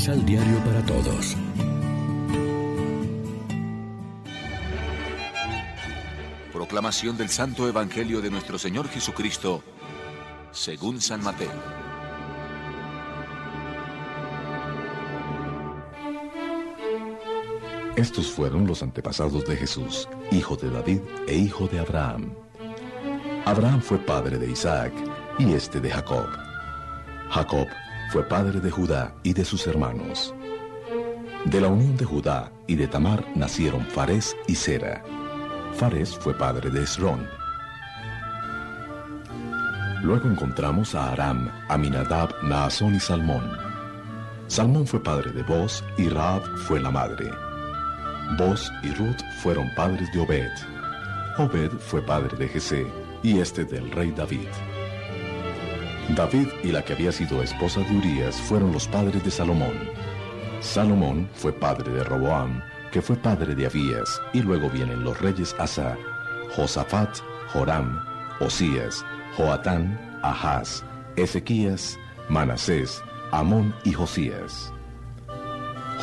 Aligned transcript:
Misal 0.00 0.24
Diario 0.24 0.56
para 0.64 0.82
Todos. 0.86 1.36
Proclamación 6.54 7.18
del 7.18 7.28
Santo 7.28 7.68
Evangelio 7.68 8.22
de 8.22 8.30
nuestro 8.30 8.58
Señor 8.58 8.88
Jesucristo, 8.88 9.62
según 10.52 11.02
San 11.02 11.22
Mateo. 11.22 11.52
Estos 17.94 18.32
fueron 18.32 18.66
los 18.66 18.82
antepasados 18.82 19.44
de 19.44 19.54
Jesús, 19.54 20.08
hijo 20.30 20.56
de 20.56 20.70
David 20.70 21.00
e 21.28 21.36
hijo 21.36 21.66
de 21.66 21.78
Abraham. 21.78 22.32
Abraham 23.44 23.82
fue 23.82 23.98
padre 23.98 24.38
de 24.38 24.50
Isaac 24.50 24.94
y 25.38 25.52
este 25.52 25.78
de 25.78 25.90
Jacob. 25.90 26.26
Jacob 27.28 27.68
fue 28.10 28.24
padre 28.24 28.58
de 28.58 28.72
Judá 28.72 29.14
y 29.22 29.34
de 29.34 29.44
sus 29.44 29.68
hermanos. 29.68 30.34
De 31.44 31.60
la 31.60 31.68
unión 31.68 31.96
de 31.96 32.04
Judá 32.04 32.50
y 32.66 32.74
de 32.74 32.88
Tamar 32.88 33.24
nacieron 33.36 33.86
Fares 33.86 34.36
y 34.48 34.56
Sera. 34.56 35.04
Fares 35.74 36.16
fue 36.18 36.36
padre 36.36 36.70
de 36.70 36.82
Esrón. 36.82 37.28
Luego 40.02 40.28
encontramos 40.28 40.96
a 40.96 41.12
Aram, 41.12 41.52
Aminadab, 41.68 42.34
Naasón 42.42 42.96
y 42.96 43.00
Salmón. 43.00 43.48
Salmón 44.48 44.88
fue 44.88 45.00
padre 45.00 45.30
de 45.30 45.44
Boz 45.44 45.84
y 45.96 46.08
Raab 46.08 46.42
fue 46.66 46.80
la 46.80 46.90
madre. 46.90 47.30
Boz 48.36 48.72
y 48.82 48.90
Ruth 48.94 49.22
fueron 49.40 49.72
padres 49.76 50.10
de 50.12 50.18
Obed. 50.18 50.50
Obed 51.38 51.70
fue 51.78 52.02
padre 52.02 52.36
de 52.36 52.48
Jesé 52.48 52.86
y 53.22 53.38
este 53.38 53.64
del 53.64 53.88
rey 53.92 54.10
David. 54.10 54.48
David 56.14 56.48
y 56.62 56.68
la 56.72 56.82
que 56.82 56.94
había 56.94 57.12
sido 57.12 57.42
esposa 57.42 57.80
de 57.80 57.96
Urías 57.96 58.36
fueron 58.36 58.72
los 58.72 58.88
padres 58.88 59.22
de 59.22 59.30
Salomón. 59.30 59.74
Salomón 60.60 61.28
fue 61.34 61.52
padre 61.52 61.92
de 61.92 62.04
Roboam, 62.04 62.62
que 62.90 63.00
fue 63.00 63.16
padre 63.16 63.54
de 63.54 63.66
Abías, 63.66 64.20
y 64.32 64.42
luego 64.42 64.68
vienen 64.70 65.04
los 65.04 65.20
reyes 65.20 65.54
Asa, 65.58 65.96
Josafat, 66.56 67.18
Joram, 67.52 68.04
Osías, 68.40 69.04
Joatán, 69.36 69.98
Ahaz, 70.22 70.84
Ezequías, 71.16 71.98
Manasés, 72.28 73.02
Amón 73.32 73.74
y 73.84 73.92
Josías. 73.92 74.72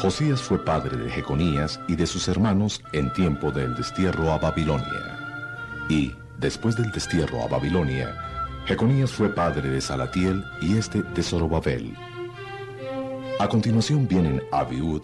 Josías 0.02 0.42
fue 0.42 0.64
padre 0.64 0.96
de 0.96 1.10
Jeconías 1.10 1.80
y 1.88 1.96
de 1.96 2.06
sus 2.06 2.28
hermanos 2.28 2.84
en 2.94 3.12
tiempo 3.14 3.52
del 3.52 3.76
destierro 3.76 4.32
a 4.32 4.38
Babilonia. 4.38 5.18
Y, 5.90 6.16
después 6.38 6.76
del 6.76 6.92
destierro 6.92 7.42
a 7.42 7.48
Babilonia, 7.48 8.37
Jeconías 8.68 9.12
fue 9.12 9.34
padre 9.34 9.70
de 9.70 9.80
Salatiel 9.80 10.44
y 10.60 10.78
este 10.78 11.02
de 11.02 11.24
Zorobabel. 11.24 11.96
A 13.40 13.48
continuación 13.48 14.06
vienen 14.10 14.44
Abiud, 14.52 15.04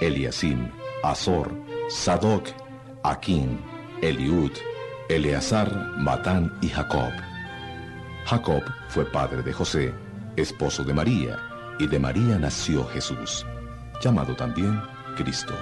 Eliasim, 0.00 0.68
Azor, 1.04 1.52
Sadoc, 1.88 2.48
Aquín, 3.04 3.60
Eliud, 4.02 4.50
Eleazar, 5.08 5.72
Matán 5.96 6.58
y 6.60 6.68
Jacob. 6.68 7.12
Jacob 8.26 8.64
fue 8.88 9.04
padre 9.04 9.42
de 9.42 9.52
José, 9.52 9.94
esposo 10.34 10.82
de 10.82 10.94
María, 10.94 11.38
y 11.78 11.86
de 11.86 12.00
María 12.00 12.36
nació 12.36 12.84
Jesús, 12.88 13.46
llamado 14.02 14.34
también 14.34 14.82
Cristo. 15.16 15.54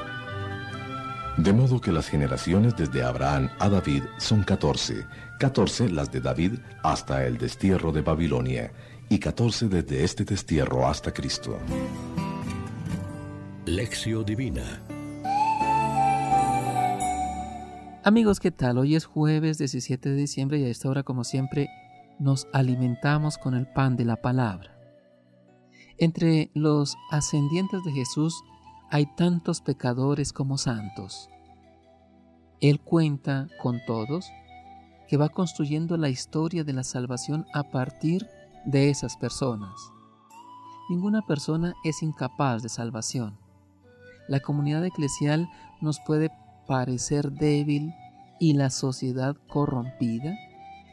De 1.36 1.52
modo 1.52 1.80
que 1.80 1.92
las 1.92 2.08
generaciones 2.08 2.76
desde 2.76 3.02
Abraham 3.02 3.48
a 3.58 3.68
David 3.68 4.04
son 4.18 4.42
catorce, 4.42 5.06
catorce 5.38 5.88
las 5.88 6.12
de 6.12 6.20
David 6.20 6.58
hasta 6.82 7.26
el 7.26 7.38
destierro 7.38 7.90
de 7.90 8.02
Babilonia, 8.02 8.72
y 9.08 9.18
catorce 9.18 9.68
desde 9.68 10.04
este 10.04 10.24
destierro 10.24 10.86
hasta 10.86 11.12
Cristo. 11.12 11.58
Lección 13.66 14.24
Divina 14.24 14.82
Amigos, 18.04 18.40
¿qué 18.40 18.50
tal? 18.50 18.78
Hoy 18.78 18.96
es 18.96 19.04
jueves 19.04 19.58
17 19.58 20.08
de 20.08 20.16
diciembre 20.16 20.58
y 20.58 20.64
a 20.64 20.68
esta 20.68 20.88
hora, 20.88 21.04
como 21.04 21.22
siempre, 21.22 21.68
nos 22.18 22.48
alimentamos 22.52 23.38
con 23.38 23.54
el 23.54 23.66
pan 23.66 23.96
de 23.96 24.04
la 24.04 24.16
palabra. 24.16 24.76
Entre 25.98 26.50
los 26.52 26.96
ascendientes 27.10 27.84
de 27.84 27.92
Jesús 27.92 28.34
hay 28.92 29.06
tantos 29.06 29.62
pecadores 29.62 30.34
como 30.34 30.58
santos. 30.58 31.30
Él 32.60 32.78
cuenta 32.78 33.48
con 33.62 33.80
todos 33.86 34.30
que 35.08 35.16
va 35.16 35.30
construyendo 35.30 35.96
la 35.96 36.10
historia 36.10 36.62
de 36.62 36.74
la 36.74 36.84
salvación 36.84 37.46
a 37.54 37.62
partir 37.70 38.28
de 38.66 38.90
esas 38.90 39.16
personas. 39.16 39.72
Ninguna 40.90 41.22
persona 41.22 41.72
es 41.84 42.02
incapaz 42.02 42.62
de 42.62 42.68
salvación. 42.68 43.38
La 44.28 44.40
comunidad 44.40 44.84
eclesial 44.84 45.48
nos 45.80 45.98
puede 46.00 46.30
parecer 46.68 47.32
débil 47.32 47.94
y 48.40 48.52
la 48.52 48.68
sociedad 48.68 49.36
corrompida, 49.48 50.34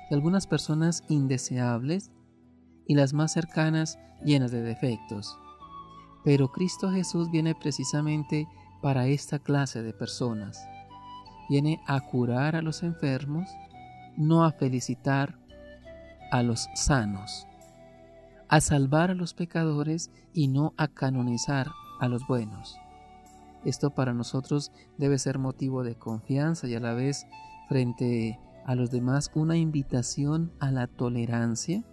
y 0.10 0.14
algunas 0.14 0.48
personas 0.48 1.04
indeseables 1.10 2.12
y 2.88 2.96
las 2.96 3.12
más 3.12 3.34
cercanas 3.34 4.00
llenas 4.24 4.52
de 4.52 4.62
defectos. 4.62 5.38
Pero 6.30 6.52
Cristo 6.52 6.92
Jesús 6.92 7.32
viene 7.32 7.56
precisamente 7.56 8.48
para 8.84 9.08
esta 9.08 9.40
clase 9.40 9.82
de 9.82 9.94
personas. 9.94 10.64
Viene 11.50 11.82
a 11.88 12.02
curar 12.02 12.56
a 12.56 12.62
los 12.62 12.84
enfermos, 12.84 13.50
no 14.16 14.44
a 14.44 14.52
felicitar 14.52 15.40
a 16.30 16.44
los 16.44 16.68
sanos, 16.76 17.48
a 18.48 18.62
salvar 18.62 19.10
a 19.10 19.16
los 19.16 19.34
pecadores 19.34 20.12
y 20.32 20.50
no 20.50 20.76
a 20.78 20.88
canonizar 20.88 21.72
a 22.00 22.08
los 22.08 22.28
buenos. 22.28 22.78
Esto 23.66 23.96
para 23.96 24.14
nosotros 24.14 24.72
debe 25.00 25.18
ser 25.18 25.40
motivo 25.40 25.84
de 25.84 25.96
confianza 25.96 26.68
y 26.68 26.76
a 26.76 26.80
la 26.80 26.94
vez 26.94 27.26
frente 27.70 28.40
a 28.68 28.76
los 28.76 28.92
demás 28.92 29.32
una 29.34 29.58
invitación 29.58 30.54
a 30.60 30.70
la 30.70 30.86
tolerancia 30.86 31.84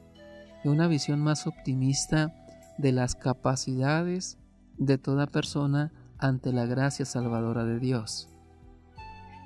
y 0.63 0.69
una 0.69 0.89
visión 0.89 1.21
más 1.21 1.47
optimista 1.47 2.35
de 2.79 2.93
las 2.93 3.15
capacidades 3.15 4.39
de 4.79 4.99
toda 4.99 5.27
persona 5.27 5.93
ante 6.19 6.53
la 6.53 6.67
gracia 6.67 7.05
salvadora 7.05 7.65
de 7.65 7.79
Dios. 7.79 8.29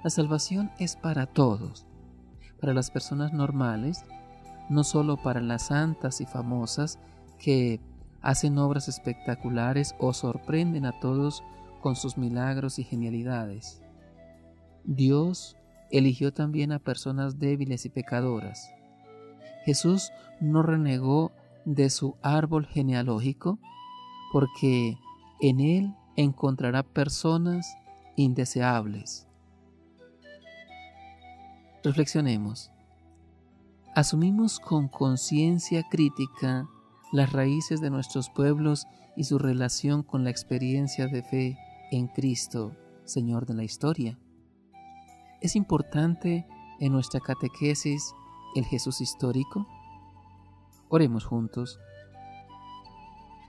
La 0.02 0.10
salvación 0.10 0.70
es 0.78 0.96
para 0.96 1.26
todos, 1.26 1.86
para 2.60 2.74
las 2.74 2.90
personas 2.90 3.32
normales, 3.32 4.04
no 4.69 4.84
solo 4.84 5.16
para 5.16 5.40
las 5.40 5.66
santas 5.66 6.20
y 6.20 6.26
famosas 6.26 6.98
que 7.38 7.80
hacen 8.22 8.58
obras 8.58 8.88
espectaculares 8.88 9.94
o 9.98 10.12
sorprenden 10.12 10.86
a 10.86 10.98
todos 11.00 11.42
con 11.80 11.96
sus 11.96 12.19
milagros 12.19 12.78
y 12.78 12.84
genialidades. 12.84 13.82
Dios 14.84 15.56
eligió 15.90 16.32
también 16.32 16.72
a 16.72 16.78
personas 16.78 17.38
débiles 17.38 17.84
y 17.84 17.88
pecadoras. 17.88 18.70
Jesús 19.64 20.12
no 20.40 20.62
renegó 20.62 21.32
de 21.75 21.91
su 21.91 22.16
árbol 22.22 22.66
genealógico 22.66 23.58
porque 24.32 24.98
en 25.41 25.60
él 25.60 25.94
encontrará 26.16 26.82
personas 26.82 27.76
indeseables. 28.16 29.26
Reflexionemos. 31.82 32.70
¿Asumimos 33.94 34.60
con 34.60 34.88
conciencia 34.88 35.82
crítica 35.91 36.69
las 37.12 37.32
raíces 37.32 37.81
de 37.81 37.91
nuestros 37.91 38.31
pueblos 38.31 38.87
y 39.16 39.25
su 39.25 39.38
relación 39.38 40.02
con 40.02 40.25
la 40.25 40.31
experiencia 40.31 41.06
de 41.06 41.22
fe 41.22 41.58
en 41.91 42.06
Cristo, 42.06 42.76
Señor 43.04 43.47
de 43.47 43.54
la 43.54 43.64
historia. 43.64 44.19
¿Es 45.41 45.56
importante 45.56 46.47
en 46.78 46.92
nuestra 46.92 47.20
catequesis 47.20 48.14
el 48.55 48.64
Jesús 48.64 49.00
histórico? 49.00 49.67
Oremos 50.90 51.25
juntos. 51.25 51.78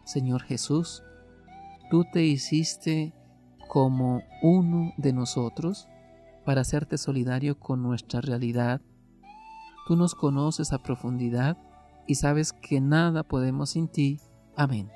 Señor 0.06 0.44
Jesús, 0.44 1.04
tú 1.90 2.06
te 2.14 2.24
hiciste 2.24 3.16
como 3.68 4.22
uno 4.44 4.94
de 4.98 5.12
nosotros 5.12 5.88
para 6.46 6.62
hacerte 6.62 7.00
solidario 7.00 7.60
con 7.60 7.82
nuestra 7.82 8.22
realidad. 8.22 8.82
Tú 9.88 9.96
nos 9.96 10.14
conoces 10.14 10.72
a 10.72 10.84
profundidad 10.84 11.58
y 12.06 12.16
sabes 12.16 12.54
que 12.54 12.80
nada 12.80 13.24
podemos 13.24 13.72
sin 13.72 13.88
ti. 13.88 14.20
Amén. 14.56 14.92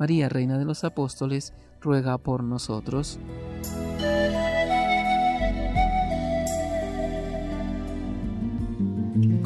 María, 0.00 0.28
Reina 0.28 0.58
de 0.58 0.64
los 0.64 0.82
Apóstoles, 0.82 1.54
ruega 1.80 2.18
por 2.18 2.42
nosotros. 2.42 3.20